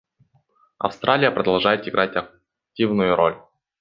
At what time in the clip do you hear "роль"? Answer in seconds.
3.15-3.37